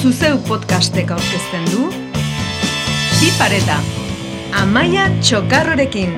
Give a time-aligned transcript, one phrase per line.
[0.00, 3.74] Zuzeu podcastek aurkezten du Bi pareta
[4.56, 6.14] Amaia Txokarrorekin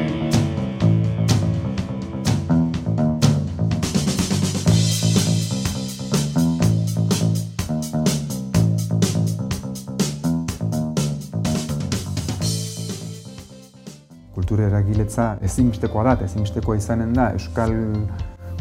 [14.31, 17.75] Kultura eragiletza ezinbestekoa da, ezinbestekoa izanen da Euskal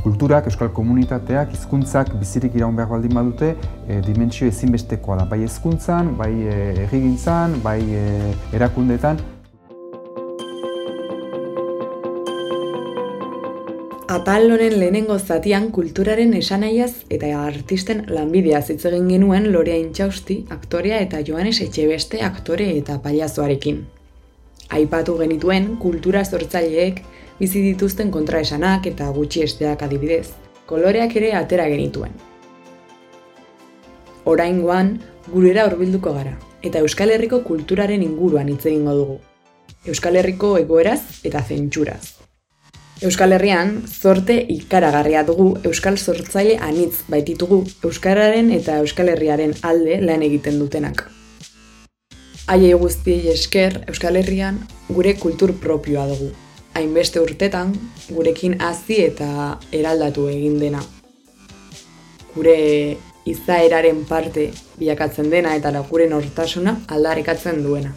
[0.04, 3.54] kulturak, euskal komunitateak, hizkuntzak bizirik iraun behar baldin badute,
[3.88, 8.08] e, dimentsio ezinbestekoa da, bai hezkuntzan, bai e, errigintzan, bai e,
[8.58, 9.22] erakundetan.
[14.12, 20.98] Atal honen lehenengo zatian kulturaren esanaiaz eta artisten lanbideaz hitz egin genuen Lorea Intxausti, aktorea
[21.06, 23.86] eta Joanes Etxebeste aktore eta paliazoarekin.
[24.76, 27.00] Aipatu genituen kultura sortzaileek
[27.42, 30.28] bizi dituzten kontraesanak eta gutxi esteak adibidez,
[30.70, 32.14] koloreak ere atera genituen.
[34.30, 34.92] Oraingoan,
[35.34, 39.16] gurera hurbilduko gara, eta Euskal Herriko kulturaren inguruan hitz egingo dugu.
[39.90, 42.04] Euskal Herriko egoeraz eta zentsuraz.
[43.02, 50.22] Euskal Herrian, zorte ikaragarria dugu Euskal Sortzaile anitz baititugu Euskararen eta Euskal Herriaren alde lan
[50.30, 51.08] egiten dutenak.
[52.46, 54.62] Aiei guzti esker Euskal Herrian
[54.94, 56.30] gure kultur propioa dugu
[56.74, 57.74] hainbeste urtetan
[58.10, 60.82] gurekin hazi eta eraldatu egin dena.
[62.36, 62.56] Gure
[63.28, 64.48] izaeraren parte
[64.80, 67.94] bilakatzen dena eta gure nortasuna aldarrikatzen duena.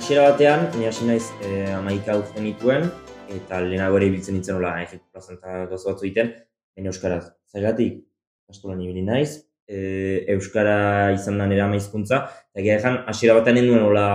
[0.00, 2.88] Hasiera batean, ni hasi naiz eh, amaika uzten dituen,
[3.30, 6.32] eta lehenago ere ibiltzen nintzen nola, egin plazenta batzu egiten,
[6.76, 7.24] en euskaraz.
[7.50, 8.02] Zergatik,
[8.50, 13.86] eskolan ibili naiz, e, euskara izan da nera maizkuntza, eta gira ezan, hasiera batean nuen
[13.86, 14.06] hola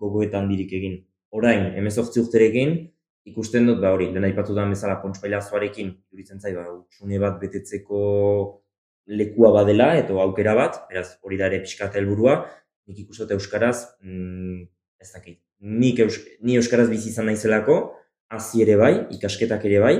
[0.00, 1.00] gogoetan dirik egin.
[1.34, 2.76] Orain, emezortzi urterekin,
[3.28, 7.36] ikusten dut, ba hori, dena ipatu da bezala pontspaila zuarekin, duritzen zai, ba, utxune bat
[7.42, 8.00] betetzeko
[9.18, 12.40] lekua badela, eta aukera bat, beraz, hori da ere pixkata helburua,
[12.88, 14.62] nik ikusten euskaraz, mm,
[15.00, 17.78] ez dakit, nik eus, ni euskaraz bizi izan naizelako,
[18.32, 19.94] hasi ere bai, ikasketak ere bai,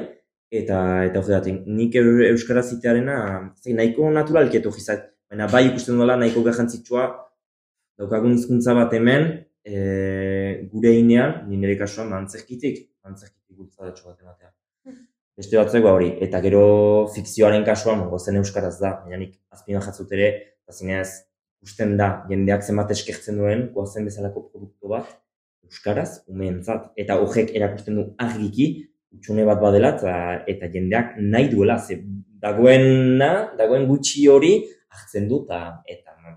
[0.50, 3.16] eta eta hori nik euskara zitearena
[3.62, 7.04] zein nahiko naturalketu gizat baina bai ikusten duela nahiko garrantzitsua
[7.98, 9.26] daukagun hizkuntza bat hemen
[9.64, 14.52] e, gure inean ni nire kasuan antzerkitik antzerkitik bultzadatxo bat ematea.
[15.38, 16.62] Beste batzuk ba hori eta gero
[17.14, 20.28] fikzioaren kasuan gozen euskaraz da baina nik azpina jatzut ere
[20.68, 21.08] azinez
[21.62, 25.10] ikusten da jendeak zenbat eskertzen duen gozen bezalako produktu bat
[25.68, 26.92] euskaraz umeentzat.
[26.96, 28.68] Eta horrek erakusten du argiki
[29.14, 30.14] utxune bat badela eta,
[30.52, 32.00] eta jendeak nahi duela ze
[32.42, 34.52] dagoena, dagoen gutxi hori
[34.88, 36.36] hartzen du eta eta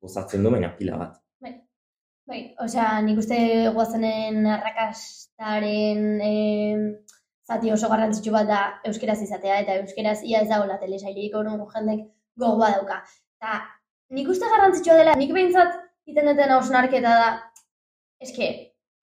[0.00, 1.16] gozatzen du baina pila bat.
[1.40, 1.54] Bai.
[2.30, 3.38] Bai, osea, nik uste
[3.74, 6.78] goazenen arrakastaren eh,
[7.50, 12.06] zati oso garrantzitsu bat da euskeraz izatea eta euskeraz ia ez dagoela telesairik orun jendek
[12.38, 13.02] gogoa dauka.
[13.42, 13.60] Ta
[14.16, 15.76] nik uste garrantzitsua dela, nik behintzat
[16.10, 17.30] iten duten hausnarketa da,
[18.24, 18.48] eske,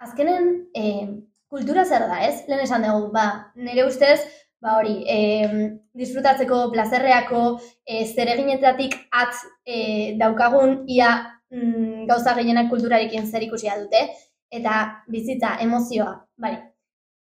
[0.04, 1.08] azkenen eh,
[1.50, 2.44] kultura zer da, ez?
[2.48, 4.20] Lehen esan dugu, ba, nire ustez,
[4.62, 5.18] ba hori, e,
[5.98, 7.44] disfrutatzeko, plazerreako,
[7.86, 9.36] e, zereginetatik atz
[9.66, 9.78] e,
[10.20, 11.12] daukagun, ia
[11.54, 14.08] mm, gauza gehienak kulturarekin zer ikusia dute,
[14.52, 16.56] eta bizitza, emozioa, bai.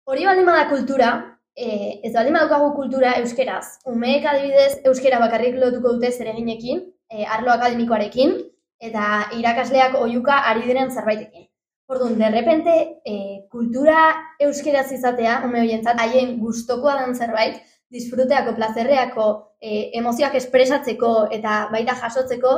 [0.07, 1.11] Hori baldin bada kultura,
[1.55, 7.53] e, ez baldin badukagu kultura euskeraz, umeek adibidez euskera bakarrik lotuko dute zereginekin, e, arlo
[7.53, 8.37] akademikoarekin,
[8.79, 11.47] eta irakasleak oiuka ari diren zerbaitekin.
[11.87, 13.99] Orduan, de repente, e, kultura
[14.43, 17.61] euskeraz izatea, ume horientzat, haien gustokoa den zerbait,
[17.95, 19.27] disfruteako, plazerreako,
[19.61, 22.53] e, emozioak espresatzeko eta baita jasotzeko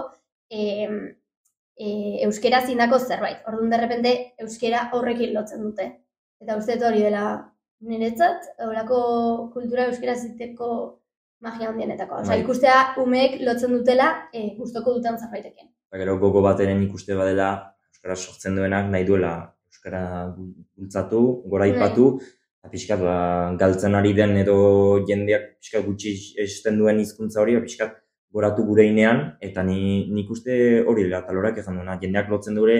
[0.50, 0.63] e,
[1.78, 1.90] e,
[2.25, 3.45] euskeraz indako zerbait.
[3.45, 5.91] Orduan, de repente, euskera horrekin lotzen dute.
[6.41, 7.25] Eta uste hori dela
[7.85, 9.00] niretzat, horako
[9.53, 10.72] kultura euskeraz izateko
[11.46, 12.23] magia handienetako.
[12.23, 12.41] Osa, bai.
[12.41, 15.69] ikustea umeek lotzen dutela e, gustoko duten zerbaitekin.
[15.90, 20.35] Ba, gero gogo bateren ikuste badela euskara sortzen duenak nahi duela euskara
[20.78, 22.20] bultzatu, gora bai.
[22.59, 27.62] eta pixkat ba, galtzen ari den edo jendeak pixkat gutxi esten duen hizkuntza hori, ba,
[27.62, 27.96] pixkat
[28.32, 32.56] goratu gure inean, eta ni, nik uste hori dela, eta lorak ezan duena, jendeak lotzen
[32.56, 32.78] dure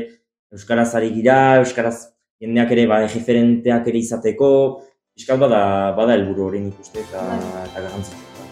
[0.52, 1.96] euskaraz ari gira, euskaraz
[2.42, 4.52] jendeak ere, ba, referenteak ere izateko,
[5.16, 5.64] pixkat bada,
[5.96, 7.66] bada helburu hori nik uste, eta, bai.
[7.66, 8.49] eta garrantzitzen.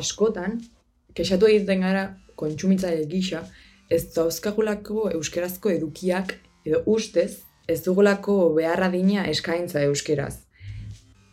[0.00, 0.58] Askotan,
[1.14, 2.04] kexatu egiten gara
[2.40, 3.44] kontsumitzaile gisa,
[3.90, 6.36] ez zauzkagulako euskerazko edukiak
[6.66, 10.42] edo ustez ez dugulako beharra dina eskaintza euskeraz.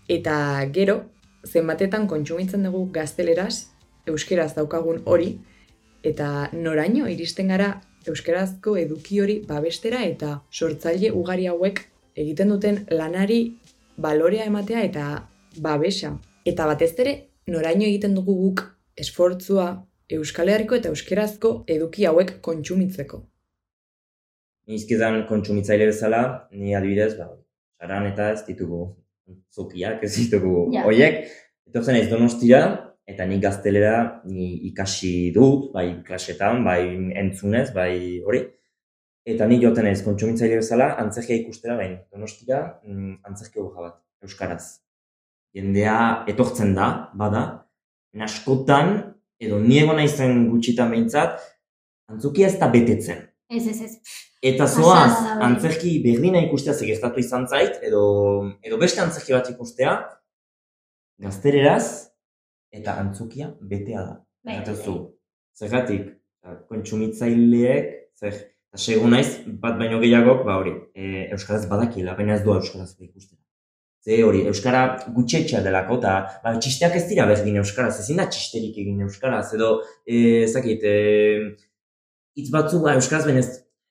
[0.09, 0.35] Eta
[0.73, 0.99] gero,
[1.47, 3.67] zenbatetan kontsumitzen dugu gazteleraz,
[4.07, 5.31] euskeraz daukagun hori,
[6.05, 7.71] eta noraino iristen gara
[8.07, 11.81] euskerazko eduki hori babestera eta sortzaile ugari hauek
[12.15, 13.41] egiten duten lanari
[13.97, 15.07] balorea ematea eta
[15.61, 16.13] babesa.
[16.45, 17.15] Eta batez ere,
[17.47, 18.63] noraino egiten dugu guk
[18.99, 19.67] esfortzua
[20.17, 23.21] Euskal Herriko eta Euskerazko eduki hauek kontsumitzeko.
[24.67, 26.21] Ni izkizan kontsumitzaile bezala,
[26.51, 27.29] ni adibidez, ba,
[27.79, 28.81] saran eta ez ditugu
[29.55, 30.83] zukiak, ez ditugu Ja.
[30.83, 31.27] hoiek.
[31.67, 32.61] Etortzen naiz donostia,
[33.07, 36.81] eta ni gaztelera ni ikasi dut, bai klasetan, bai
[37.15, 38.43] entzunez, bai hori.
[39.25, 41.97] Eta ni joten naiz kontsumitzaile bezala, antzerkia ikustera bain.
[42.11, 44.86] Donostira, mm, antzerkia hoja bat, euskaraz.
[45.57, 45.97] Jendea
[46.29, 47.43] etortzen da, bada,
[48.21, 48.95] askotan,
[49.41, 51.41] edo ni egon naizen gutxitan behintzat,
[52.11, 53.25] antzukia ez da betetzen.
[53.49, 54.17] Ez, ez, ez.
[54.45, 58.03] Eta zoaz, antzerki berdina ikustea ze gertatu izan zait, edo,
[58.61, 59.95] edo beste antzerki bat ikustea,
[61.23, 62.13] gaztereraz,
[62.73, 64.19] eta antzukia betea da.
[64.45, 64.97] Bai, Eta zu,
[65.57, 66.11] zergatik,
[66.43, 67.89] ba, kontsumitzaileek,
[68.19, 68.37] zer,
[68.69, 72.93] eta segu naiz, bat baino gehiagok, ba hori, e, Euskaraz badakiela, baina ez doa Euskaraz
[72.99, 73.41] ikustera.
[74.07, 74.81] Ze hori, Euskara
[75.11, 76.11] gutxetxea delako, eta
[76.43, 80.85] ba, txisteak ez dira berdin Euskaraz, ezin da txisterik egin Euskaraz, edo, e, ez dakit,
[80.87, 81.57] e,
[82.39, 83.49] hitz batzu ba, Euskaraz, baina ez,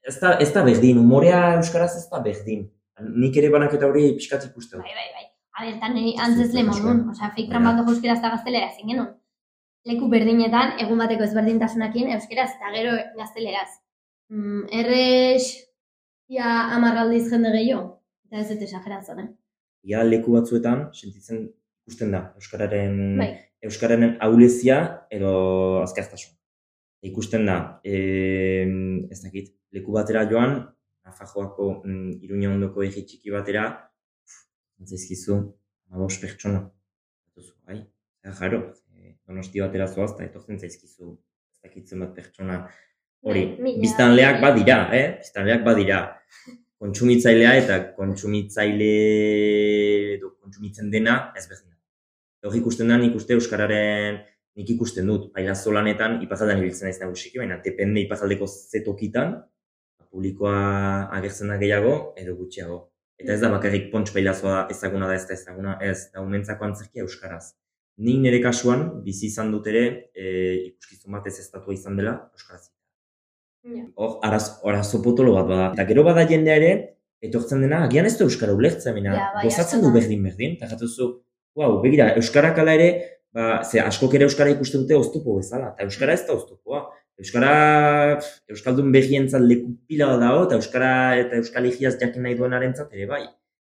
[0.09, 2.65] ez, da, ez da berdin, umorea Euskaraz ez da berdin.
[3.13, 4.81] Nik ere banaketa hori pixkat ikusten.
[4.81, 5.27] Bai, bai, bai.
[5.57, 7.31] A ber, tan niri antzesle Zuk, modun, euskara.
[7.37, 9.12] osea, Baina- bat euskaraz eta gaztelera ezin genuen.
[9.87, 13.69] Leku berdinetan, egun bateko ezberdintasunakin euskeraz eta gero gazteleraz.
[14.33, 15.53] Mm, errex,
[16.33, 17.99] ia amarraldiz jende gehiago.
[18.27, 19.29] Eta ez dut esageratzen, eh?
[19.87, 21.47] Ja leku batzuetan sentitzen
[21.87, 23.31] ikusten da Euskararen Bai.
[23.67, 24.79] Euskararen aulezia
[25.11, 25.33] edo
[25.83, 26.35] azkartasun.
[27.06, 27.56] Ikusten da,
[27.87, 27.99] e,
[29.12, 30.59] ez dakit, leku batera joan,
[31.06, 33.67] Nafajoako mm, Iruña ondoko egi txiki batera,
[34.83, 35.37] zaizkizu,
[35.91, 36.65] amabos pertsona.
[37.37, 37.79] Duzu, bai,
[38.21, 38.61] eta jaro,
[38.91, 41.15] e, donosti batera zoaz, eta etortzen zaizkizu,
[41.55, 42.61] ez dakitzen bat pertsona
[43.23, 43.47] hori.
[43.61, 45.09] Bai, Biztanleak badira, eh?
[45.23, 46.05] Biztanleak badira.
[46.82, 48.93] Kontsumitzailea eta kontsumitzaile
[50.17, 51.76] edo kontsumitzen dena ez berdina.
[52.46, 54.20] Hor ikusten da, nik uste Euskararen
[54.56, 59.34] nik ikusten dut, pailazo lanetan ipajaldean ibiltzen naiz nagusiki, baina depende ipajaldeko zetokitan,
[60.08, 60.61] publikoa
[61.19, 62.78] agertzen da gehiago edo gutxiago.
[63.20, 67.05] Eta ez da bakarrik pontx pailazoa ezaguna da ez da ezaguna, ez, da umentzako antzerkia
[67.05, 67.44] euskaraz.
[68.05, 70.25] Ni nire kasuan, bizi izan dut ere, e,
[70.70, 72.67] ikuskizun bat ez estatua izan dela euskaraz.
[73.97, 75.71] Hor, araz, arazo potolo bat bada.
[75.75, 76.73] Eta gero bada jendea ere,
[77.25, 79.95] etortzen dena, agian ez du euskara ulertzen, baina Ja, bai, gozatzen du da.
[79.99, 81.09] berdin berdin, eta jatuzu,
[81.59, 82.91] wow, begira, euskarak ala ere,
[83.35, 86.85] ba, ze askok ere euskara ikusten dute oztopo bezala, eta euskara ez da oztopoa.
[87.17, 88.21] Euskara,
[88.53, 90.91] euskaldun begientzat leku pila dago, eta euskara
[91.23, 93.23] eta euskal higiaz jakin nahi duenarentzat ere bai.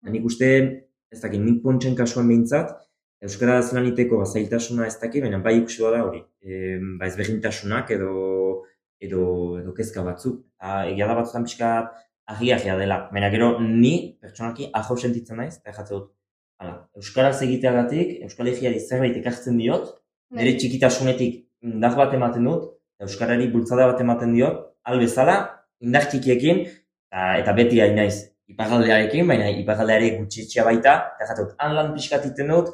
[0.01, 0.49] Eta nik uste,
[1.13, 2.73] ez dakit, nik pontsen kasuan behintzat,
[3.25, 6.23] euskara lan iteko ba, zailtasuna ez dakit, baina bai ikusi da hori.
[6.41, 8.11] E, ba, ezberdintasunak edo
[9.07, 9.23] edo
[9.61, 10.41] edo kezka batzuk.
[10.57, 11.71] Eta egia da batzutan pixka
[12.27, 13.09] agia dela.
[13.13, 16.11] Baina gero ni pertsonalki ajo sentitzen naiz eta jatze dut.
[16.59, 19.89] Hala, euskaraz egiteagatik, euskal egiari zerbait ekartzen diot,
[20.31, 20.59] nire Bai.
[20.61, 22.69] txikitasunetik indar bat ematen dut,
[23.03, 25.35] euskarari bultzada bat ematen diot, al bezala,
[25.83, 26.63] indar txikiekin,
[27.11, 32.71] eta, beti hain naiz iparraldearekin, baina iparraldeare gutxitxea baita, eta jatut, han lan pixkat dut,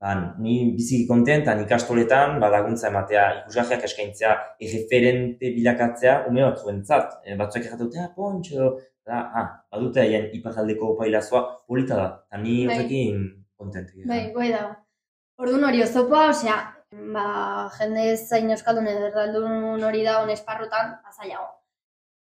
[0.00, 7.18] ban, ni biziki kontent, eta ikastoletan ba, laguntza ematea, ikusgarriak eskaintzea, erreferente bilakatzea, ume batzuentzat.
[7.24, 8.70] E, batzuek erraten ah, pontxo,
[9.08, 12.76] da, ah, badute haien iparraldeko pailazoa, polita da, eta ni Bai.
[12.76, 13.22] horrekin
[13.58, 13.94] kontent.
[14.06, 14.74] Bai, goi dago.
[15.42, 16.58] Orduan hori oztopoa, osea,
[17.14, 17.26] ba,
[17.78, 21.50] jende zain euskaldun edo erdaldun hori da on esparrutan, azailago.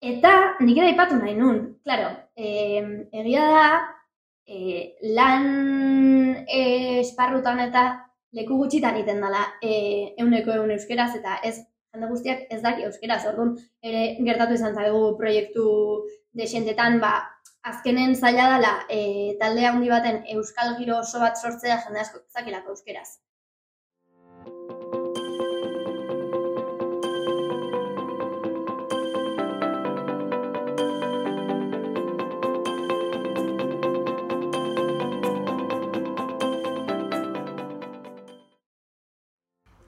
[0.07, 2.83] Eta nik ere aipatu nahi nun, claro, eh,
[3.21, 3.69] egia da,
[4.47, 5.47] eh, lan
[6.47, 7.87] eh, esparrutan eta
[8.37, 11.57] leku gutxitan egiten dela eh, euneko eun euskeraz eta ez
[11.93, 13.23] jende guztiak ez daki euskeraz.
[13.31, 15.67] Orduan ere gertatu izan zaigu proiektu
[16.37, 17.13] desentetan, ba,
[17.67, 18.99] azkenen zaila dela e,
[19.39, 23.09] talde handi baten euskal giro oso bat sortzea jende asko zakilako euskeraz.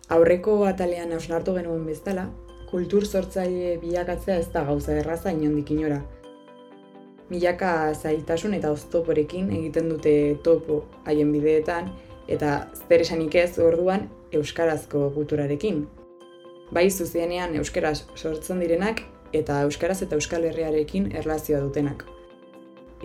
[0.09, 2.23] Aurreko atalean hausnartu genuen bezala,
[2.71, 5.99] kultur sortzaile bilakatzea ez da gauza erraza inondik inora.
[7.29, 10.13] Milaka zailtasun eta oztoporekin egiten dute
[10.47, 11.91] topo haien bideetan,
[12.27, 12.53] eta
[12.87, 15.83] zer esanik ez orduan euskarazko kulturarekin.
[16.73, 22.07] Bai zuzenean euskaraz sortzen direnak eta euskaraz eta euskal herriarekin erlazioa dutenak.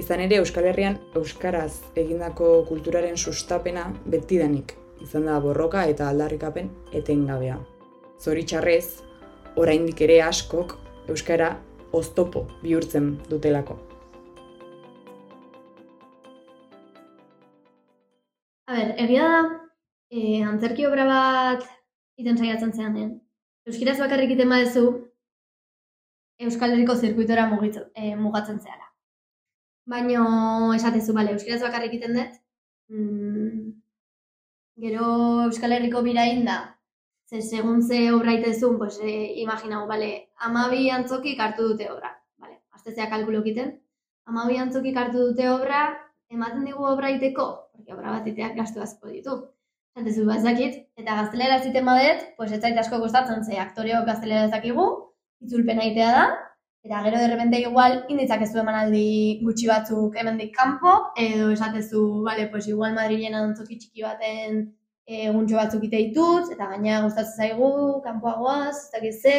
[0.00, 7.58] Izan ere Euskal Herrian Euskaraz egindako kulturaren sustapena betidanik izan da borroka eta aldarrikapen etengabea.
[8.20, 9.02] Zoritxarrez,
[9.56, 11.50] oraindik ere askok Euskara
[11.92, 13.76] oztopo bihurtzen dutelako.
[18.66, 19.42] A ber, egia da,
[20.10, 21.66] e, antzerki obra bat
[22.16, 23.10] iten saiatzen zeanen.
[23.68, 24.86] Euskaraz bakarrik iten badezu,
[26.44, 28.88] Euskal Herriko zirkuitora mugitz- e, mugatzen zehala.
[29.86, 30.24] Baina
[30.76, 32.40] esatezu, bale, euskaraz bakarrik iten dut,
[32.88, 33.83] mm,
[34.76, 35.06] gero
[35.44, 36.58] Euskal Herriko birain da,
[37.30, 42.60] ze segun ze obra itezun, pues, e, imaginago, bale, amabi antzokik hartu dute obra, bale,
[42.72, 43.74] aztezea kalkulo egiten,
[44.26, 45.84] amabi antzokik hartu dute obra,
[46.30, 49.36] ematen digu obra iteko, porque obra bat iteak gastu asko ditu.
[49.94, 54.86] Zatezu, bazakit, eta gaztelera ziten badet, pues ez asko gustatzen ze aktoreok gaztelera ez dakigu,
[55.40, 56.24] itzulpena egitea da,
[56.84, 62.68] eta gero de repente igual inditzakezu emanaldi gutxi batzuk hemendik kanpo, edo esatezu, vale, pues
[62.68, 64.58] igual Madrilen antzoki txiki baten
[65.06, 67.70] eh, eguntxo batzuk ite ditut, eta gaina gustatzen zaigu,
[68.04, 69.38] kanpoagoaz, ez dakit ze,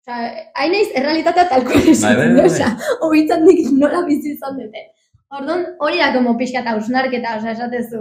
[0.00, 2.46] Osea, hain naiz, errealitatea talko Bai, esaten, bai, bai.
[2.50, 2.70] osea,
[3.04, 4.86] hobitzen dik nola bizi izan dute.
[5.38, 8.00] Orduan, hori da como pixka eta ausnarketa, osea, esatezu.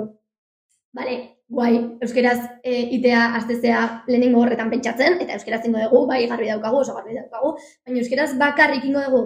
[0.95, 1.17] Bale,
[1.49, 1.73] guai,
[2.05, 6.93] euskeraz e, itea astezea lehenengo horretan pentsatzen, eta euskeraz ingo dugu, bai garbi daukagu, oso
[6.97, 9.23] garbi daukagu, baina euskeraz bakarrik ingo dugu.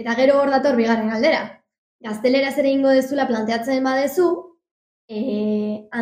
[0.00, 1.44] Eta gero hor dator bigarren galdera.
[2.02, 4.30] Gazteleraz ere ingo dezula planteatzen badezu,
[5.10, 5.20] e,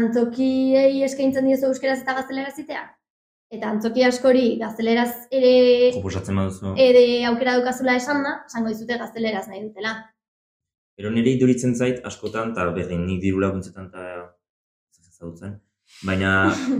[0.01, 2.85] antzokiei eskaintzen diozu euskeraz eta gazteleraz itea.
[3.53, 5.53] Eta antzoki askori gazteleraz ere
[5.95, 6.75] Proposatzen baduzu.
[6.85, 9.95] ere aukera dukazula esan da, esango dizute gazteleraz nahi dutela.
[10.99, 14.05] Gero nire iduritzen zait askotan, eta berdin nik diru laguntzetan eta
[15.19, 15.61] ez ezagutzen.
[16.07, 16.33] Baina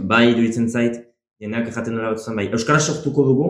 [0.07, 0.99] bai iduritzen zait,
[1.41, 3.47] jendeak ejaten nola batzen bai, Euskara sortuko dugu,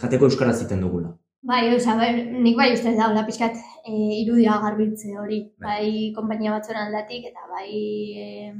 [0.00, 1.16] jateko Euskara ziten dugula.
[1.42, 5.80] Bai, osea, bai, nik bai uste daula pixkat e, irudia garbitze hori, Bai.
[5.80, 7.66] bai konpainia batzuen aldatik eta bai
[8.14, 8.52] e,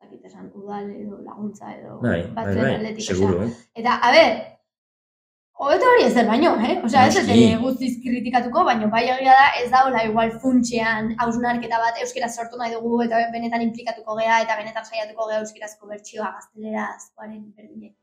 [0.00, 3.04] dakit esan udal edo laguntza edo Bai, bai, batzuen bai, aldetik.
[3.04, 3.50] seguro, eh?
[3.74, 4.32] Eta, a ber,
[5.58, 6.74] hobeto hori ezer baino, eh?
[6.84, 12.00] Osea, ez dut guztiz kritikatuko, baino bai egia da ez daula igual funtxean hausnarketa bat
[12.04, 17.46] euskaraz sortu nahi dugu eta benetan implikatuko gea eta benetan saiatuko gea euskarazko bertsioa gaztelerazkoaren
[17.56, 17.94] berdinek.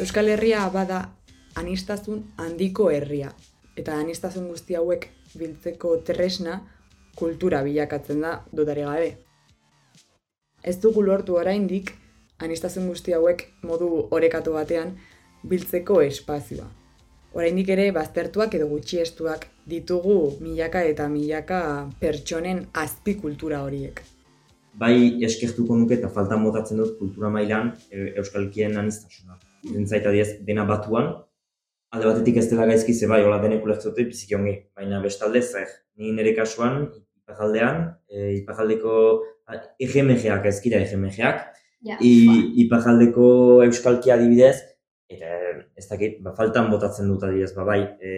[0.00, 0.96] Euskal Herria bada
[1.54, 3.28] anistazun handiko herria.
[3.78, 5.06] Eta anistazun guzti hauek
[5.38, 6.56] biltzeko tresna
[7.14, 9.12] kultura bilakatzen da dudari gabe.
[10.64, 11.92] Ez dugu lortu oraindik
[12.42, 14.96] anistazun guzti hauek modu orekatu batean
[15.46, 16.66] biltzeko espazioa.
[17.38, 21.62] Oraindik ere baztertuak edo gutxiestuak ditugu milaka eta milaka
[22.02, 24.02] pertsonen azpikultura horiek.
[24.74, 29.38] Bai eskertuko nuke eta faltan botatzen dut kultura mailan e, euskalkien anistasuna.
[29.72, 31.10] Zentzait adiez, dena batuan,
[31.94, 35.70] alde batetik ez dela gaizki ze bai, hola denek ulertzote biziki ongi, baina bestalde zer.
[35.96, 36.88] Ni nire kasuan,
[37.22, 38.96] ipajaldean, e, ipajaldeko
[39.80, 41.44] EGMG-ak ez dira EGMG-ak,
[41.84, 42.12] Ja, I,
[42.64, 43.26] ipajaldeko
[43.66, 44.56] euskalkia adibidez,
[45.12, 45.34] eta
[45.76, 47.80] ez dakit, ba, faltan botatzen dut adibidez, ba, bai.
[48.00, 48.14] E,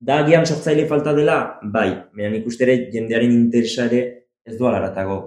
[0.00, 4.00] da agian sortzaile falta dela, bai, baina nik uste ere jendearen interesa ere
[4.48, 5.18] ez doa laratago.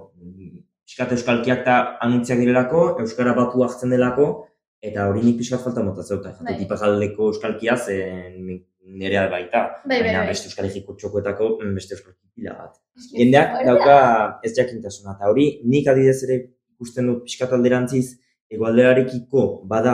[0.87, 4.31] Piskat euskalkiak eta anuntziak direlako, euskara batu hartzen delako,
[4.81, 6.25] eta hori nik piskat falta botatzen dut.
[6.25, 6.53] Bai.
[6.53, 7.97] Jatet ipajaldeko euskalkia ze
[8.37, 10.27] nik- nirea baita, bai, bai, bai.
[10.27, 12.79] beste euskal egiko txokoetako mm, beste euskalki pila bat
[13.13, 13.95] jendeak dauka
[14.43, 15.13] ez jakintasuna.
[15.19, 16.37] Eta hori, nik adidez ere
[16.73, 18.17] ikusten dut pixkat alderantziz,
[18.51, 19.93] egoalderarekiko bada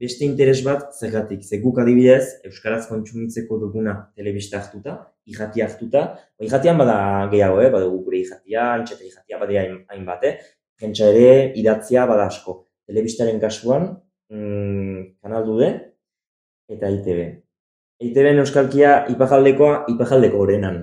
[0.00, 1.42] beste interes bat zergatik.
[1.46, 4.96] Ze guk adibidez, Euskaraz kontsumitzeko duguna telebista hartuta,
[5.30, 6.02] irratia hartuta,
[6.42, 6.96] irratian bada
[7.30, 7.70] gehiago, eh?
[7.70, 10.34] badugu gure irratia, antxeta irratia badea hain- hainbat, eh?
[10.80, 12.64] Pentsa ere, idatzia bada asko.
[12.86, 13.86] Telebistaren kasuan,
[14.34, 15.70] mm, kanal dude,
[16.70, 17.22] eta ITB.
[18.04, 20.82] ITB euskalkia ipajaldekoa, ipajaldeko gorenan.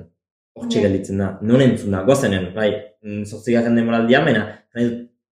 [0.57, 0.87] Hortxe Bai.
[0.87, 1.29] gelditzen da.
[1.47, 2.69] Non entzun da, goazenen, bai,
[3.03, 4.45] mm, zortzigarren demoraldia, mena,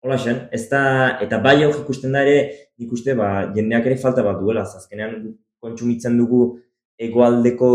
[0.03, 0.81] hola xen, ez da,
[1.23, 2.37] eta bai hor ikusten da ere,
[2.77, 5.17] nik uste, ba, jendeak ere falta bat duela, azkenean
[5.63, 6.41] kontsumitzen dugu
[7.07, 7.69] egoaldeko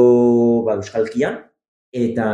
[0.66, 1.40] ba, euskalkian,
[2.04, 2.28] eta,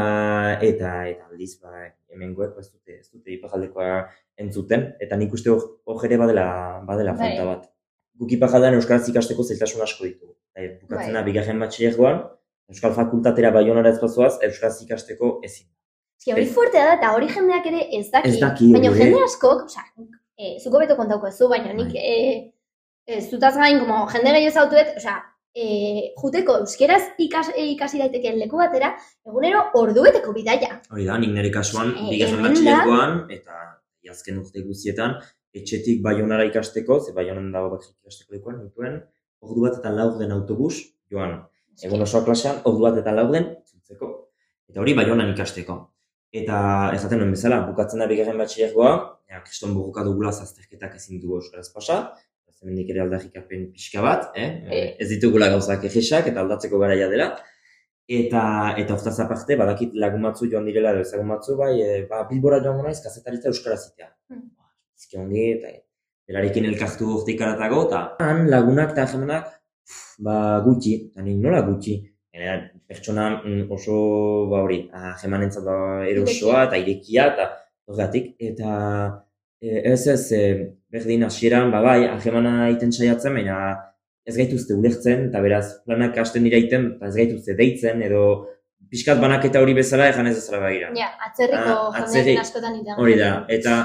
[0.60, 4.04] eta, eta aldiz, ba, hemengoek ba, ez dute, ez dute ipajaldekoa
[4.44, 6.46] entzuten, eta nik uste hor hor ere badela,
[6.86, 7.32] badela Bai.
[7.32, 7.66] falta bat.
[8.18, 10.34] Guk ipajaldean euskaraz ikasteko zailtasun asko ditugu.
[10.58, 11.30] Eta bukatzen da, Bai.
[11.30, 12.22] bigarren batxilergoan,
[12.68, 15.68] Euskal Fakultatera baionara ez bazoaz, euskaraz ikasteko ezin.
[16.18, 18.28] Eski hori fuertea da, eta hori jendeak ere ez daki.
[18.28, 19.25] Ez daki, Baina jende eh?
[19.25, 19.84] askok, osea,
[20.37, 22.02] e, zuko beto kontauko ez du, baina nik Bai.
[22.02, 25.16] e, ez dutaz gain, como jende gehiago zautuet, osea,
[25.54, 25.68] e,
[26.18, 28.92] juteko euskeraz ikas, e, ikasi daitekeen leku batera,
[29.26, 30.80] egunero ordueteko bidaia.
[30.90, 33.64] Hori da, nik nire kasuan, Eh, bigarren batxilergoan, eta
[34.08, 35.18] azken urte guztietan,
[35.55, 39.00] etxetik baionara ikasteko, ze baionan dago bakrik ikasteko lekuan, nituen,
[39.40, 40.75] ordu bat eta laurden autobus,
[41.11, 41.38] joan,
[41.85, 44.11] egun osoa klasean, ordu bat eta laurden, zuntzeko.
[44.69, 45.78] Eta hori baionan ikasteko.
[46.38, 46.59] Eta
[46.93, 48.90] esaten nuen bezala, bukatzen da bigarren batxilergoa,
[49.31, 52.02] ja, kriston buruka dugula zazterketak ezin dugu euskaraz pasa,
[52.62, 54.49] hemendik ere aldarrikapen pixka bat, eh?
[54.67, 54.88] Eh.
[55.02, 57.31] ez ditugula gauzak egisak eta aldatzeko garaia dela.
[58.19, 58.43] Eta
[58.81, 62.62] eta hortaz aparte, badakit lagun batzu joan direla edo ezagun batzu, bai, e, ba, bilbora
[62.64, 64.09] joango naiz kazetaritza euskaraz zitea.
[64.33, 64.47] Hmm.
[64.99, 65.71] Bizki ongi, eta
[66.28, 69.52] berarekin elkartu urtik aratago, eta han lagunak eta hemenak,
[70.26, 71.95] ba, gutxi, eta nik nola gutxi.
[72.35, 72.57] Gainera,
[72.90, 73.95] pertsona mm, oso,
[74.50, 74.81] ba hori,
[75.23, 75.76] jemanentzat ba,
[76.11, 77.47] erosoa eta irekia, eta
[77.88, 78.75] horregatik, eta
[79.62, 80.43] e, ez ez, e,
[80.93, 83.57] berdin hasieran, ba bai, ahemana egiten saiatzen, baina
[84.28, 88.25] ez gaituzte ulertzen, eta beraz, planak hasten dira egiten, eta ez gaituzte deitzen, edo
[88.93, 90.90] pixkat banaketa hori bezala egan ez ezara begira.
[90.97, 92.37] Ja, atzerriko Ah, atzerri.
[92.40, 92.95] askotan iten.
[93.00, 93.78] Hori da, eta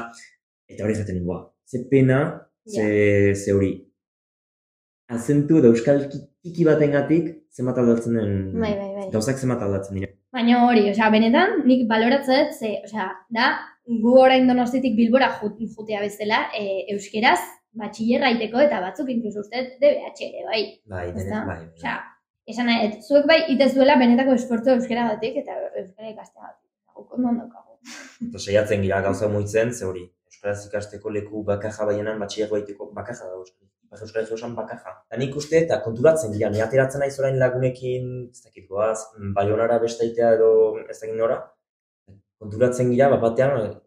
[0.70, 2.20] eta hori jaten ba, ze pena,
[2.67, 3.74] ze, ze hori.
[5.13, 6.05] Azentu edo euskal
[6.43, 9.08] tiki batengatik zenbat aldatzen den, Bai, bai, bai.
[9.13, 10.10] gauzak zenbat aldatzen dira.
[10.34, 13.50] Baina hori, osea, benetan, nik baloratzen dut, ze, osea, da,
[13.86, 16.63] gu orain donostitik bilbora jut- jutea bezala, e,
[16.96, 17.39] euskeraz,
[17.77, 20.63] batxillerra iteko eta batzuk inkluso uste DBH ere, bai.
[20.96, 21.43] Bai, Ez dene, da?
[21.51, 21.70] bai, bai.
[21.77, 21.96] Osea,
[22.48, 26.70] esan nahi, zuek bai itez duela benetako esfortzu euskera batik eta euskara ikastea batik.
[26.96, 27.77] Guk ondo daukagu.
[28.29, 30.08] Eta saiatzen gira gauza muitzen, ze hori,
[30.43, 33.69] euskaraz ikasteko leku bakaja baienan batxiago egiteko bakaja da euskaraz.
[33.85, 34.91] Ipar euskaraz osan bakaja.
[35.07, 39.33] Eta nik uste eta konturatzen gira, ni ateratzen naiz orain lagunekin, ez dakit goaz, mm,
[39.33, 41.39] baionara bestaitea edo ez dakit nora.
[42.39, 43.79] Konturatzen gira, bat batean,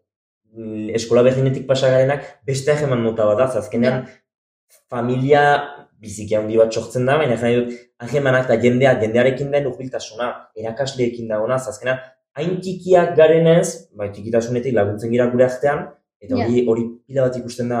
[0.53, 4.07] mm, eskola berdinetik pasa garenak beste hegeman mota bat da, ze azkenean
[4.89, 5.43] familia
[5.99, 11.27] biziki handi bat sortzen da, baina jai dut, hagemanak eta jendea, jendearekin den urbiltasuna, erakasleekin
[11.27, 12.01] dagoena, ze azkenean,
[12.37, 15.87] hain txikiak garenez, bai, txikitasunetik laguntzen gira gure artean,
[16.21, 17.79] eta hori hori pila bat ikusten da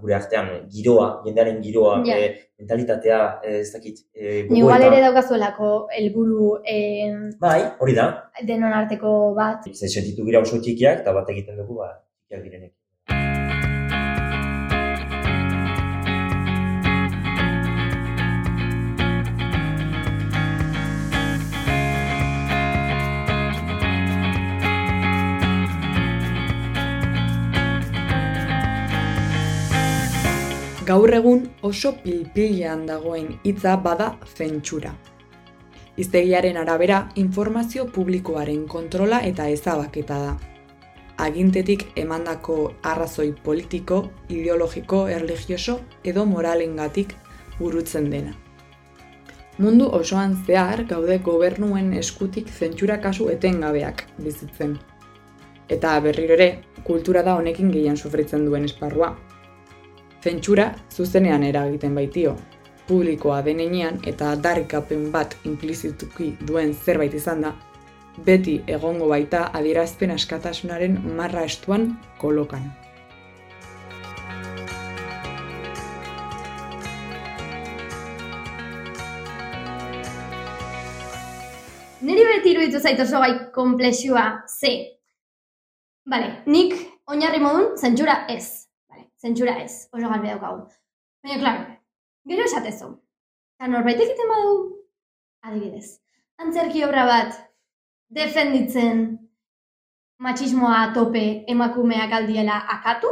[0.00, 2.16] gure artean, giroa, jendearen giroa, Ja.
[2.18, 8.08] e, mentalitatea, e, ez dakit, e, igual ere daukazuelako helburu eh, Bai, hori da.
[8.44, 9.68] denon arteko bat.
[9.72, 11.92] Ze sentitu gira oso txikiak, eta bat egiten dugu, ba,
[12.26, 12.72] txikiak direnek.
[30.88, 34.94] Gaur egun oso pilpilean dagoen hitza bada zentsura.
[36.00, 40.32] Hiztegiaren arabera, informazio publikoaren kontrola eta ezabaketa da.
[41.26, 42.56] Agintetik emandako
[42.92, 47.12] arrazoi politiko, ideologiko, erligioso edo moralengatik
[47.58, 48.32] burutzen dena.
[49.58, 54.78] Mundu osoan zehar gaude gobernuen eskutik zentsura kasu etengabeak bizitzen.
[55.68, 56.52] Eta berriro ere,
[56.84, 59.16] kultura da honekin gehien sufritzen duen esparrua.
[60.18, 62.34] Zentsura zuzenean eragiten baitio.
[62.88, 67.52] Publikoa denean eta darikapen bat implizituki duen zerbait izan da,
[68.26, 72.66] beti egongo baita adierazpen askatasunaren marra estuan kolokan.
[82.02, 84.72] Niri beti iruditu zait oso gai komplexua, ze.
[86.08, 86.74] Bale, nik
[87.06, 88.67] oinarri modun zentsura ez.
[89.18, 90.66] Zentsura ez, oso garbi daukagu.
[91.24, 91.64] Baina, klaro,
[92.30, 92.90] gero esatezu.
[93.58, 94.52] Eta norbait egiten badu,
[95.42, 95.98] adibidez,
[96.38, 97.40] antzerki obra bat
[98.20, 99.08] defenditzen.
[100.18, 101.24] Matxismoa tope.
[101.50, 103.10] Emakumeak aldiela akatu,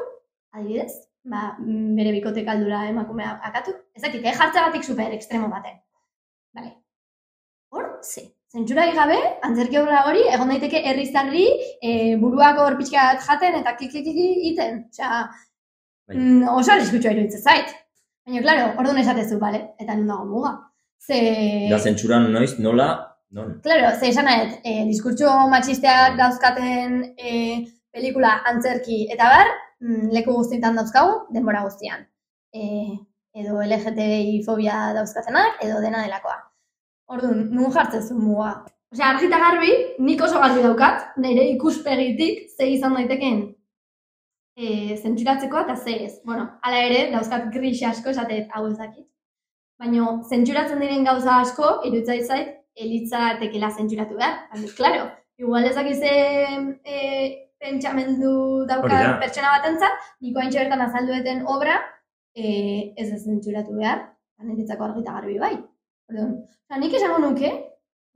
[0.54, 0.92] adibidez,
[1.30, 1.56] ba,
[1.98, 5.76] bere bikotek aldura emakumea akatu, ez dakit, eh, jartzagatik super ekstremo baten.
[6.54, 6.72] Bale,
[7.74, 11.46] hor, ze, zentsura gabe, antzerki obra hori, egon daiteke herrizarri
[11.82, 11.92] e,
[12.22, 14.84] buruak hor pixkat jaten eta kikikiki iten.
[14.90, 15.26] Osea.
[16.14, 17.74] Mm, oso arriskutsua iruditzen zait.
[18.26, 20.52] Baina, klaro, orduan esatezu, bale, eta nun dago muga.
[21.06, 21.18] Ze...
[21.70, 22.88] Da zentsuran noiz, nola,
[23.30, 23.60] non.
[23.62, 27.32] Claro, ze esan nahet, e, diskurtso matxisteak dauzkaten e,
[27.94, 32.06] pelikula antzerki eta bar, mm, leku guztietan dauzkagu, denbora guztian.
[32.54, 32.96] E,
[33.36, 36.38] edo LGTBI fobia dauzkatenak, edo dena delakoa.
[37.12, 38.54] Orduan, nun jartzen zuen muga.
[38.94, 43.44] Osea, argita garbi, nik oso garbi daukat, nire ikuspegitik ze izan daiteken
[44.56, 46.14] e, zentsuratzeko eta ze ez.
[46.24, 49.06] Bueno, hala ere, dauzkat gris asko esatet hau ez dakit.
[49.78, 54.38] Baina, zentsuratzen diren gauza asko, irutzait zait, elitza tekela zentsuratu behar.
[54.52, 56.14] Baina, claro, igual ez dakiz e,
[56.84, 56.96] e,
[57.60, 59.14] pentsamendu Hori dauka da.
[59.20, 61.78] pertsona batentzat, niko haintxe bertan azaldueten obra,
[62.34, 64.06] e, ez ez zentzuratu behar,
[64.44, 65.54] niretzako argita garbi bai.
[66.10, 66.36] Orduan,
[66.80, 67.52] nik esango nuke,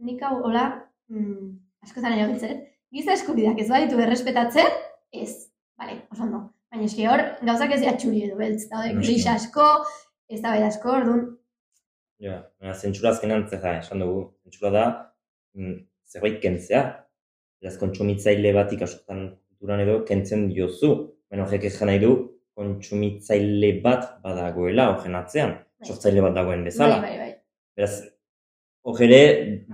[0.06, 0.66] nik hau, hola,
[1.12, 1.48] mm,
[1.84, 2.60] askotan erabiltzen,
[2.92, 4.68] giza eskubideak ez baditu errespetatzen,
[5.12, 5.49] ez,
[5.80, 6.44] bale, oso ondo.
[6.70, 9.68] Baina eski hor, gauzak ez dira txuri edo beltz, daude, gris asko,
[10.30, 11.24] ez da asko, orduan,
[12.20, 14.82] Ja, baina zentsura azkenan zer da, esan dugu, zentsura da
[15.56, 15.76] mm,
[16.12, 16.82] zerbait kentzea.
[17.60, 20.90] Beraz, kontsumitzaile batik askotan kulturan edo kentzen diozu.
[21.32, 22.12] Baina horrek ezan nahi du,
[22.60, 25.56] kontsumitzaile bat badagoela horren atzean.
[25.80, 25.88] Bai.
[25.88, 27.00] Sortzaile bat dagoen bai, bezala.
[27.06, 27.30] bai, bai.
[27.78, 27.94] Beraz,
[28.82, 29.22] hor ere,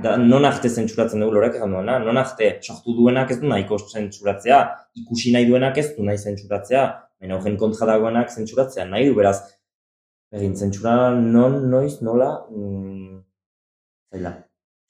[0.03, 3.79] da, non arte zentsuratzen dugu lorak egan duena, non arte sortu duenak ez du nahiko
[3.79, 4.59] zentsuratzea,
[5.03, 6.83] ikusi nahi duenak ez du nahi zentsuratzea,
[7.21, 9.39] baina horren kontra dagoenak zentsuratzea nahi du, beraz,
[10.35, 13.21] egin zentsura non, noiz, nola, mm,
[14.13, 14.35] zaila.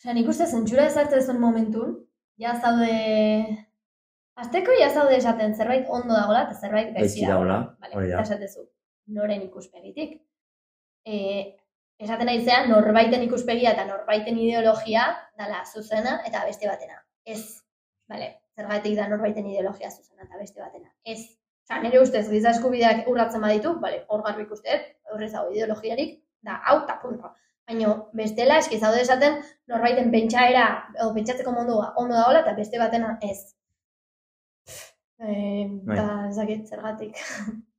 [0.00, 1.94] Osea, nik uste zentsura ezartzen zuen momentun,
[2.40, 2.92] ja zaude...
[4.36, 8.24] Azteko ja zaude esaten zerbait ondo dagoela eta zerbait gaizki dagoela, Vale, hori da.
[8.24, 8.66] esatezu,
[9.16, 10.18] noren ikuspegitik.
[11.08, 11.20] E,
[12.02, 15.06] esaten nahi zean, norbaiten ikuspegia eta norbaiten ideologia
[15.38, 17.00] dala zuzena eta beste batena.
[17.24, 17.62] Ez,
[18.08, 20.90] vale, zergatik da norbaiten ideologia zuzena eta beste batena.
[21.04, 21.20] Ez,
[21.66, 26.12] Osa, nire ustez, giza eskubideak urratzen baditu, vale, hor garbi ikusteet, horrez dago ideologiarik,
[26.46, 27.32] da, hau, eta punto.
[27.66, 29.40] Baina, bestela, eski zaude esaten,
[29.72, 33.40] norbaiten pentsaera, edo pentsatzeko mondua ondo dagoela, eta beste batena ez.
[35.18, 35.96] E, Bai.
[35.96, 37.18] eta ez dakit zergatik.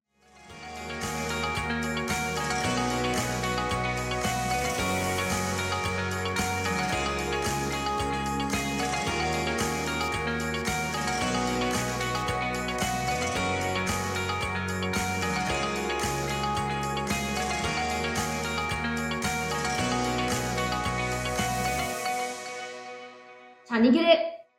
[23.82, 24.16] nik ere,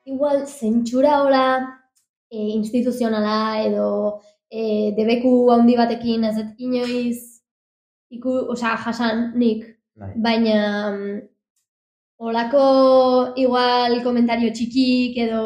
[0.09, 1.45] igual, zentsura hola,
[2.31, 3.89] e, instituzionala edo
[4.51, 7.19] e, debeku handi batekin ez dut inoiz
[8.11, 9.67] iku, osea, jasan nik,
[9.99, 10.13] Bai.
[10.25, 10.59] baina
[10.93, 11.21] mm,
[12.19, 12.65] holako
[13.37, 15.45] igual komentario txikik edo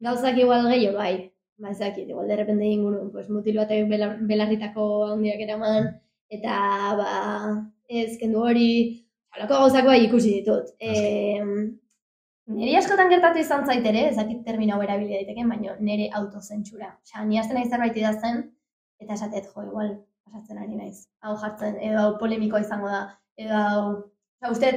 [0.00, 1.14] gauzak igual gehiago bai.
[1.60, 5.90] Ba, ez dakit, igual de repente inguru, pues, mutil batek belar, belarritako handiak eraman,
[6.32, 6.54] eta
[6.96, 7.10] ba,
[7.84, 8.70] ez kendu hori,
[9.34, 10.72] holako gauzak bai ikusi ditut.
[10.80, 10.94] E,
[12.48, 16.94] Neri askotan gertatu izan zait ere, ez dakit termino hau erabili daiteken, baina nire autozentsura.
[17.04, 18.40] Osea, ni hasten naiz zerbait idazten,
[19.00, 19.92] eta esatet, jo, igual,
[20.26, 21.04] pasatzen ari naiz.
[21.22, 23.04] Hau jartzen, edo hau polemikoa izango da,
[23.38, 23.84] edo hau...
[24.40, 24.68] Osea, uste,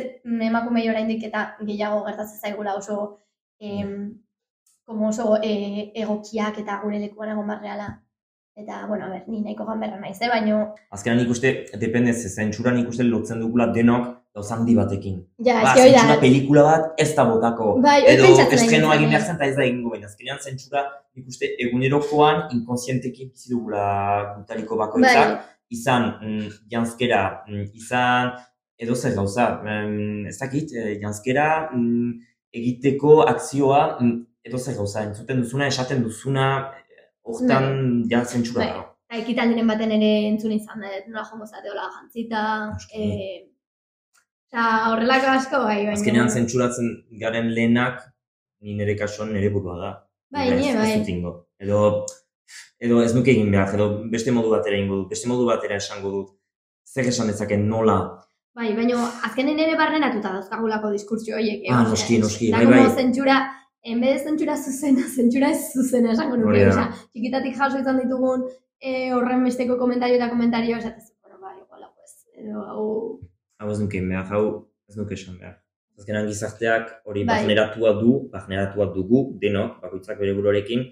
[0.49, 2.97] emakumei oraindik eta gehiago gertatzen zaigula oso,
[3.63, 3.93] em,
[4.83, 5.53] como oso e,
[6.03, 7.87] egokiak eta gure lekuan egon barreala.
[8.59, 10.29] Eta, bueno, ber, ni nahiko ganberra naiz, eh?
[10.29, 10.59] baina,
[10.93, 15.19] Azkenan ikuste, depende, ze zentsuran ikuste lotzen dugula denok gauz handi batekin.
[15.45, 16.21] ja, Ba, eski hori zentsura da.
[16.21, 17.69] pelikula bat ez da botako.
[17.83, 20.09] Bai, Edo estrenoa egin behar zen eta ez da egingo baina.
[20.09, 20.83] Azkenean zentsura
[21.15, 23.85] ikuste egunerokoan inkonsienteki bizi dugula
[24.37, 25.35] gutariko bakoitzak.
[25.37, 28.33] Bai, izan mm, janzkera, mm, izan
[28.77, 32.11] edo zer gauza, mm, ez dakit, eh, janzkera mm,
[32.53, 34.17] egiteko akzioa mm,
[34.49, 36.49] edo zer gauza, entzuten duzuna, esaten duzuna,
[36.89, 37.69] eh, hortan
[38.09, 38.69] ja zentsura Bai.
[38.73, 38.89] dago.
[39.13, 42.43] Eta ekitaldiren baten ere entzun izan nola jongo zateola jantzita,
[42.89, 43.03] e,
[44.53, 45.93] eta horrelako asko bai, baina...
[45.97, 46.89] Azkenean zentsuratzen
[47.21, 48.03] garen lehenak,
[48.61, 49.91] ni nire kasuan nire burua da.
[50.33, 50.99] Bai, Ez- ez bai.
[51.09, 51.31] ingo.
[51.59, 51.79] Edo,
[52.79, 56.11] edo ez nuke egin behar, edo beste modu batera ingo dut, beste modu batera esango
[56.11, 56.29] dut.
[56.93, 57.97] Zer esan dezaken nola,
[58.53, 61.63] Bai, baina azkenen ere barrenatuta dauzkagulako diskurtsio horiek.
[61.65, 62.83] eh, Ah, noski, noski, bai, bai.
[62.93, 63.37] zentsura,
[63.81, 66.67] en vez de zentsura zuzena, zentsura ez zuzena esango nuke.
[66.69, 68.43] Osea, txikitatik jaso izan ditugun
[68.79, 72.13] eh, horren besteko komentario eta komentario esatezu, bueno, bai, igual hau ez.
[72.37, 73.19] Edo
[73.63, 73.71] hau...
[73.71, 74.45] ez nuke behar, hau
[74.89, 75.59] ez nuke esan behar.
[75.99, 77.39] Azkenan gizarteak hori Bai.
[77.39, 80.87] barneratua du, barneratua dugu, denok, bakoitzak bere buruarekin,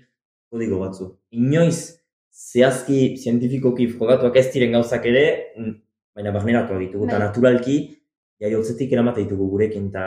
[0.51, 1.07] kodigo batzu.
[1.34, 1.97] Inoiz,
[2.31, 5.25] zehazki zientifikoki frogatuak ez diren gauzak ere,
[5.57, 5.73] mm,
[6.15, 7.27] baina barneratuak ditugu, eta Bai.
[7.27, 7.77] naturalki,
[8.41, 10.05] jaiotzetik eramate ditugu gurekin, eta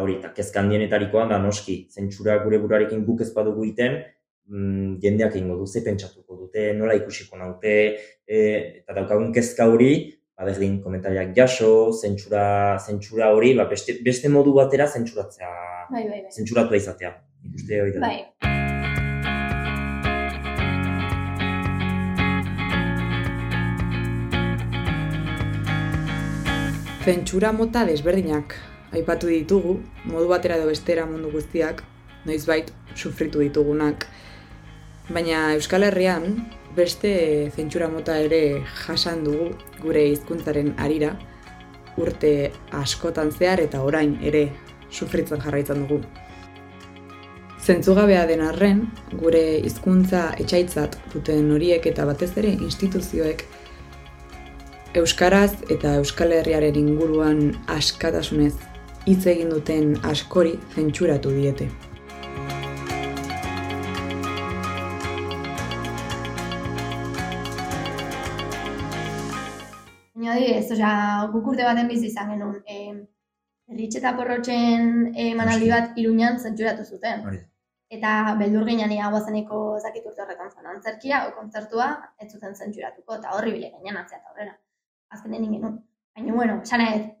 [0.00, 3.98] hori, eta kezka handienetarikoan da noski, zentsura gure buruarekin guk ez badugu iten,
[4.46, 7.74] mm, jendeak egingo du, ze pentsatuko dute, nola ikusiko naute,
[8.26, 8.38] e,
[8.82, 14.86] eta daukagun kezka hori, berdin komentariak jaso, zentsura, zentsura hori, ba beste, beste modu batera
[14.86, 15.50] zentsuratzea,
[15.90, 16.30] Bai, bai, bai.
[16.32, 17.14] zentsuratua izatea.
[17.44, 18.00] Nik uste hori da.
[18.00, 18.24] Bai,
[27.04, 28.54] Zentsura mota desberdinak
[28.92, 29.76] aipatu ditugu,
[30.10, 31.82] modu batera edo bestera mundu guztiak,
[32.26, 34.06] noizbait sufritu ditugunak.
[35.10, 36.26] Baina Euskal Herrian
[36.76, 39.50] beste zentsura mota ere jasan dugu
[39.82, 41.14] gure hizkuntzaren arira,
[41.98, 44.48] urte askotan zehar eta orain ere
[44.90, 46.02] sufritzen jarraitzen dugu.
[47.60, 48.86] Zentzugabea den arren,
[49.20, 53.44] gure hizkuntza etxaitzat duten horiek eta batez ere instituzioek
[54.94, 58.56] Euskaraz eta Euskal Herriaren inguruan askatasunez
[59.06, 61.68] hitz egin duten askori zentsuratu diete.
[70.30, 72.92] Baina adibidez, osea, guk urte baten bizi izan genuen, eh,
[73.70, 77.22] Erritxe eta porrotxen emanaldi bat iruñan zentzuratu zuten.
[77.26, 77.38] Hori.
[77.96, 81.86] Eta beldur ginen ia guazeneko zakit urte horretan zen antzerkia, o kontzertua,
[82.18, 84.56] ez zuten zentzuratuko, eta horri bile ginen atzea eta horrela.
[85.16, 85.78] Azkenen ingen
[86.18, 86.56] Baina, bueno,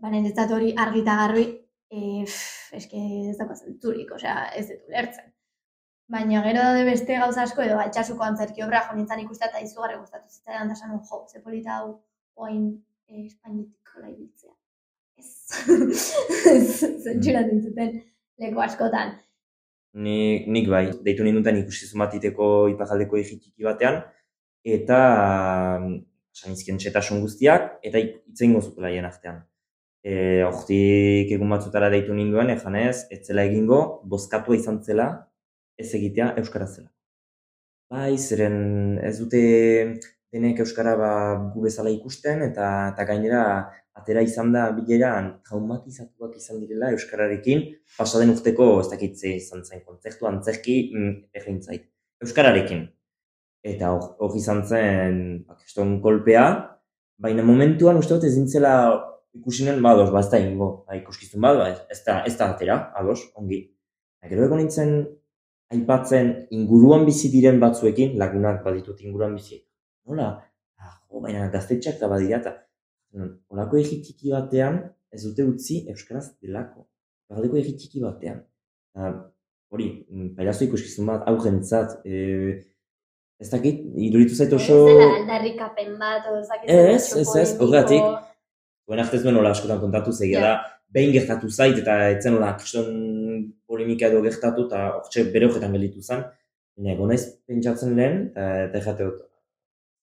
[0.02, 1.44] baina ez hori argi eta garbi,
[1.90, 5.30] e, pff, eske ez dago zentzurik, osea, ez dut ulertzen.
[6.10, 9.98] Baina gero daude beste gauza asko edo altxasuko antzerki obra jo nintzen ikustea eta izugarri
[9.98, 12.00] gustatu zitzaidan da esan jo, ze polita hau
[12.34, 12.66] oain
[13.10, 14.54] eh, Espainitik hola ibiltzea.
[15.18, 15.30] Ez,
[17.04, 17.98] zentsuratzen zuten
[18.40, 19.18] leku askotan.
[20.00, 22.46] Ni, nik bai, deitu ninduten ikusi zumatiteko
[22.76, 23.98] ipajaldeko egitiki batean,
[24.62, 24.98] eta
[26.36, 29.42] sanizkien txetasun guztiak, eta egingo zutela hien artean.
[30.00, 30.12] E,
[30.46, 33.80] Hortik egun batzutara deitu ninduen, ejanez, ez zela egingo,
[34.14, 35.10] bozkatua izan zela,
[35.76, 36.88] ez egitea Euskaraz zela.
[37.90, 39.42] Bai, zeren ez dute
[40.32, 41.12] denek Euskara ba,
[41.54, 43.42] gu bezala ikusten, eta, eta gainera
[43.98, 47.66] atera izan da bileran traumatizatuak izan direla Euskararekin,
[47.98, 51.86] pasaden urteko ez dakit ze izan zen kontzertu antzerki mm, egin zait.
[52.24, 52.86] Euskararekin.
[53.66, 56.44] Eta hor hor izan zen ba, kriston kolpea,
[57.20, 58.74] baina momentuan uste dut ezin zela
[59.36, 62.78] ikusi nuen, ba, ba, da ingo, ba, ikuskizun bat, ba, ez da, ez da atera,
[62.98, 63.62] ados, ongi.
[64.20, 64.94] Ba, gero egon nintzen
[65.74, 69.60] aipatzen inguruan bizi diren batzuekin, lagunak baditut inguruan bizi.
[70.08, 70.28] Nola,
[70.80, 72.54] ah, jo, baina gaztetxeak da badira, eta
[73.16, 74.80] mm, Olako egi txiki batean
[75.12, 76.86] ez dute utzi euskaraz delako.
[77.30, 78.40] Galdeko egi txiki batean.
[78.94, 79.12] Eta,
[79.70, 82.58] hori, mm, pairazo ikuskizun bat aurrentzat, e,
[83.40, 84.80] ez dakit, iduritu zait oso...
[84.88, 86.26] Ez dela aldarrikapen bat,
[86.66, 88.04] Ez, ez, ez, horregatik.
[88.90, 90.46] Guen arte ez nuen hola askotan kontatu zegia Ja.
[90.48, 92.88] da, behin gertatu zait eta etzen hola kriston
[93.70, 96.24] polemika edo gertatu eta hortxe bere horretan gelditu zen.
[96.76, 99.22] Baina egon naiz pentsatzen lehen, eta jate dut,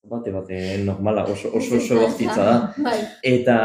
[0.03, 2.55] bate bate normala, oso oso, oso bortitza da.
[2.87, 2.97] Bai.
[3.23, 3.57] Eta,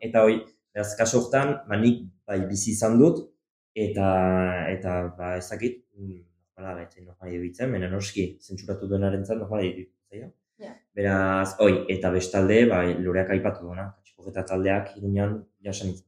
[0.00, 0.38] eta hoi,
[0.74, 3.22] beraz, kaso hortan, ba, nik bai bizi izan dut,
[3.74, 4.08] eta,
[4.72, 6.22] eta ba, ezakit, mm,
[6.54, 9.68] normala gaitzen normala iruditzen, baina noski, zentsuratu duenaren zan, normala
[10.10, 10.32] zaio.
[10.62, 10.74] Ja.
[10.94, 16.04] Beraz, hoi, eta bestalde, ba, loreak aipatu duena, txikoketa taldeak iruñan jasan izan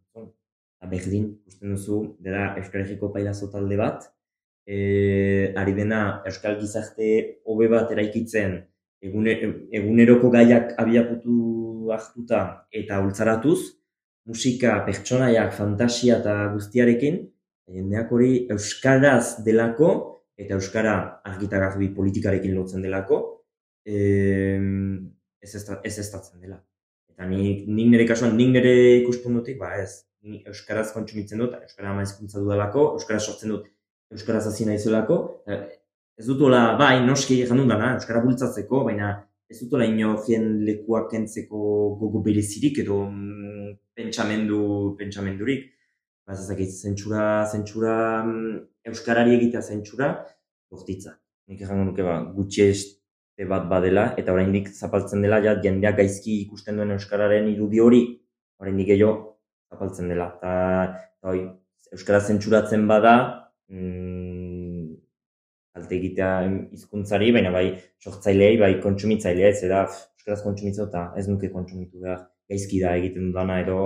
[0.90, 4.06] berdin, ikusten duzu, dela Euskal Herriko pailazo talde bat,
[4.66, 7.08] e, ari dena Euskal Gizarte
[7.46, 8.58] hobe bat eraikitzen,
[9.06, 12.42] eguneroko gaiak abiaputu hartuta
[12.72, 13.60] eta ultzaratuz,
[14.26, 17.20] musika, pertsonaiak, fantasia eta guztiarekin,
[17.70, 19.90] jendeak hori euskaraz delako
[20.38, 23.20] eta euskara argita garbi politikarekin lotzen delako,
[23.86, 26.60] em, ez ez estatzen dela.
[27.10, 31.94] Eta nik, nik nire kasuan, nik nire ikuspuntutik, ba ez, ni euskaraz kontsumitzen dut, euskara
[31.94, 33.70] ama hizkuntza dudalako, euskara sortzen dut,
[34.12, 35.18] euskaraz hasi naizelako,
[36.16, 39.12] ez dut hola, bai, noski jandun dana, euskara bultzatzeko, baina
[39.52, 41.58] ez dut hola inorien lekuak kentzeko
[42.00, 44.60] gogo berezirik edo mm, pentsamendu,
[44.98, 45.68] pentsamendurik.
[46.26, 48.56] Ba, ez dakit, zentsura, zentsura, mm,
[48.90, 50.10] euskarari egitea zentsura,
[50.72, 51.14] bortitza.
[51.52, 56.80] Nik errango nuke ba, gutxieste bat badela, eta oraindik zapaltzen dela, ja, jendeak gaizki ikusten
[56.80, 58.02] duen euskararen irudi hori,
[58.62, 59.14] oraindik gehiago
[59.70, 60.32] zapaltzen dela.
[60.40, 60.56] Eta,
[61.20, 61.44] eta hoi,
[61.92, 63.14] euskara zentsuratzen bada,
[63.70, 64.45] mm,
[65.76, 66.30] kalte egitea
[66.72, 67.66] hizkuntzari, baina bai
[68.02, 69.84] sortzaileei, bai kontsumitzailea, ez da,
[70.16, 73.80] euskaraz kontsumitzu eta ez nuke kontsumitu behar, gaizki da egiten dudana edo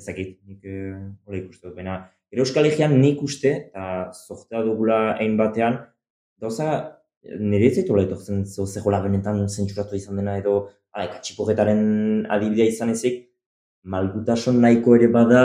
[0.00, 0.94] ezakit, nik eh,
[1.26, 1.76] hola ikuste dut.
[1.76, 2.00] Baina,
[2.32, 5.78] gero Euskal Herrian nik uste, eta zortea dugula ein batean,
[6.42, 6.70] gauza
[7.40, 10.56] nire ez zaitu etortzen zo zehola benetan zentsuratu izan dena edo
[10.92, 13.22] ala, katxipogetaren adibidea izan ezik,
[13.84, 15.44] malgutasun nahiko ere bada,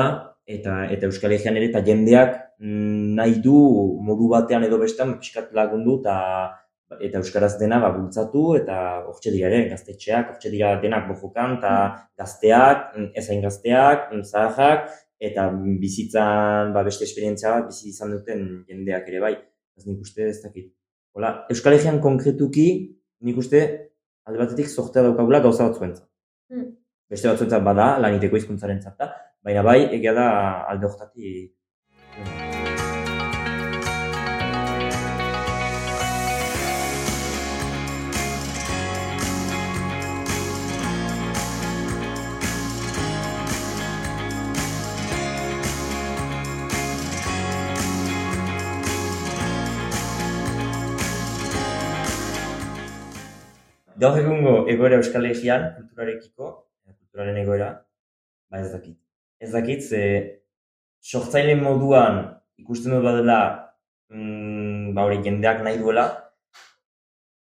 [0.49, 3.55] eta eta Euskal Herrian ere eta jendeak nahi du
[4.03, 6.15] modu batean edo bestean pixkat lagundu eta
[6.97, 11.73] eta euskaraz dena ba, bultzatu eta hortxe dira ere gaztetxeak, hortxe dira denak bojokan eta
[12.17, 19.07] gazteak, ez hain gazteak, zaharrak eta bizitzan ba, beste esperientzia bat bizi izan duten jendeak
[19.11, 19.35] ere bai.
[19.77, 20.73] Ez nik uste ez dakit.
[21.13, 22.67] Hola, Euskal Herrian konkretuki
[23.21, 23.61] nik uste
[24.25, 26.07] alde batetik zortea daukagula gauza batzuentzat.
[26.49, 26.67] Mm.
[27.09, 29.13] Beste batzuentzat bada, laniteko hizkuntzaren da,
[29.45, 30.27] baina bai, egia da
[30.69, 31.53] alde horretatik
[53.99, 56.49] Gaur egungo egoera Euskal Herrian kulturarekiko,
[56.87, 57.69] eh, kulturaren egoera,
[58.51, 58.95] ba ez dakit.
[59.43, 60.01] Ez dakit, ze
[61.01, 62.21] sortzaile moduan
[62.61, 63.39] ikusten dut badela
[64.13, 66.05] mm, ba hori jendeak nahi duela,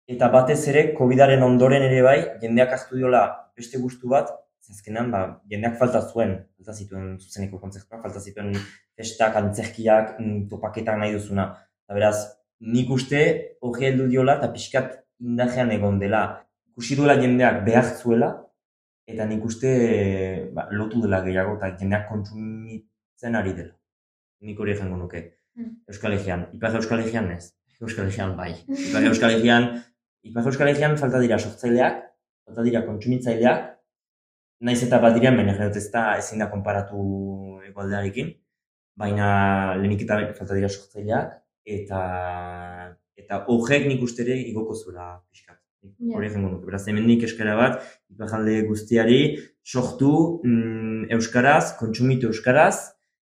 [0.09, 3.23] eta batez ere, COVID-aren ondoren ere bai, jendeak hartu diola
[3.59, 4.33] beste gustu bat,
[4.71, 8.55] azkenan ba, jendeak falta zuen, falta zituen zuzeneko kontzertuak, falta zituen
[8.97, 11.51] festak, antzerkiak, mm, topaketak nahi duzuna.
[11.85, 12.17] Eta beraz,
[12.61, 13.23] nik uste
[13.61, 16.46] hori heldu diola eta pixkat indajean egon dela.
[16.77, 18.29] Ikusi duela jendeak behar zuela,
[19.09, 19.71] eta nik uste
[20.53, 23.73] ba, lotu dela gehiago eta jendeak kontsumitzen ari dela.
[24.45, 25.23] Nik hori egango nuke.
[25.57, 25.71] Mm.
[25.89, 26.45] Euskal Egean.
[26.59, 27.55] Ipar Euskal Egean ez.
[27.81, 28.51] Euskal Egean bai.
[28.89, 29.71] Ipar Euskal Egean,
[30.29, 32.03] Ipar Euskal Egean falta dira sortzaileak,
[32.45, 33.65] falta dira kontsumitzaileak,
[34.69, 37.01] naiz eta bat diren, baina jendot ez da ezin da konparatu
[37.71, 38.33] egualdearekin,
[39.01, 39.29] baina
[39.81, 41.37] lehenik eta falta dira sortzaileak,
[41.79, 42.01] eta
[43.17, 45.59] eta horrek nik uste ere igoko zuela pixkat.
[46.17, 46.67] Hori jengo nuke.
[46.71, 47.81] Beraz, hemendik eskara bat,
[48.13, 49.21] iparalde guztiari,
[49.67, 50.13] sortu
[50.45, 52.77] mm, euskaraz, kontsumitu euskaraz,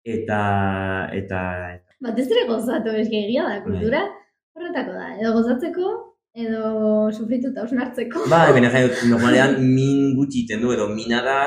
[0.04, 0.42] eta,
[1.14, 1.42] eta,
[1.78, 4.00] eta Batez ere gozatu, eski egia da, kultura
[4.56, 5.10] horretako da.
[5.20, 5.90] Edo gozatzeko,
[6.46, 6.72] edo
[7.12, 8.24] sufrituta osnartzeko.
[8.32, 11.38] Ba, baina jai dut, normalean min gutxi egiten du, edo mina da,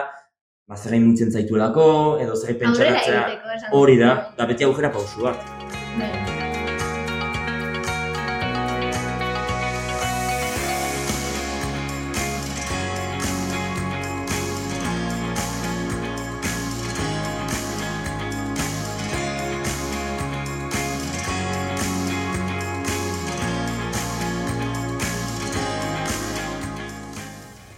[0.70, 1.90] ba, zerrein mutzen zaituelako,
[2.24, 3.28] edo zerrein pentsaratzea,
[3.82, 5.46] hori da, da beti aurrera pausu bat.
[6.00, 6.35] Bai.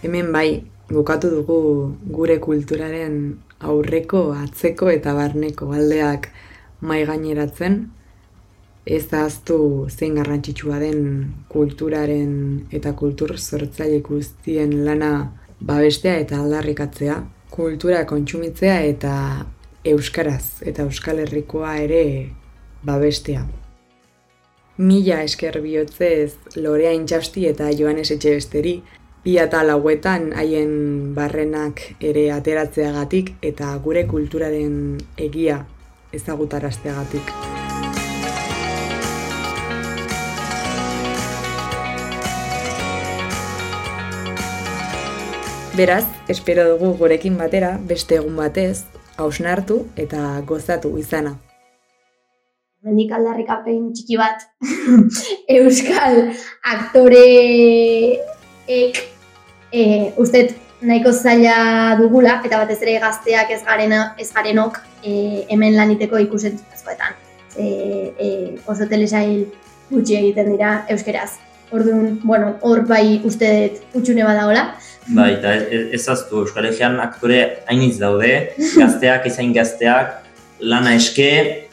[0.08, 1.54] Hemen bai, bukatu dugu
[2.08, 3.16] gure kulturaren
[3.60, 6.30] aurreko, atzeko eta barneko aldeak
[6.80, 7.76] mai gaineratzen.
[8.96, 9.58] Ez da aztu
[9.90, 11.04] zein garrantzitsua den
[11.52, 12.32] kulturaren
[12.72, 15.12] eta kultur sortzaile guztien lana
[15.60, 17.20] babestea eta aldarrikatzea.
[17.52, 19.14] Kultura kontsumitzea eta
[19.92, 22.04] euskaraz eta euskal herrikoa ere
[22.80, 23.44] babestea.
[24.78, 28.78] Mila esker bihotzez Lorea Intxausti eta Joanes Etxebesteri,
[29.24, 35.64] bi eta lauetan haien barrenak ere ateratzeagatik eta gure kulturaren egia
[36.12, 37.32] ezagutarazteagatik.
[45.78, 48.82] Beraz, espero dugu gurekin batera beste egun batez,
[49.16, 51.36] hausnartu eta gozatu izana.
[52.82, 54.42] Mendik aldarrikapen txiki bat.
[55.58, 56.18] Euskal
[58.68, 59.08] aktoreek
[59.72, 65.76] e, ustet nahiko zaila dugula, eta batez ere gazteak ez, garena, ez garenok e, hemen
[65.76, 67.16] laniteko ikusentzazkoetan.
[67.56, 67.66] E,
[68.18, 68.28] e,
[68.66, 69.48] oso telesail
[69.90, 71.38] gutxi egiten dira euskeraz.
[71.72, 74.74] Orduan, bueno, hor bai uste dut utxune badagola.
[75.08, 80.18] Bai, eta ez, aztu, Euskal Herrian aktore hainitz daude, gazteak, izain gazteak,
[80.60, 81.30] lana eske,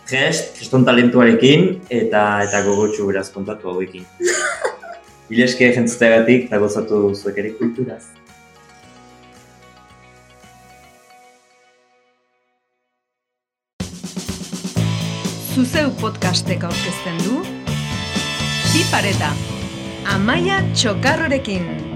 [0.07, 4.07] gest, geston talentuarekin, eta eta gogotxu beraz kontatu hauekin.
[5.25, 8.03] Bileske jentzuteagatik, eta gozatu zuek ere kulturaz.
[15.55, 17.41] Zuzeu podcastek aurkezten du
[18.69, 19.31] Bi pareta
[20.13, 21.94] Amaia Txokarrorekin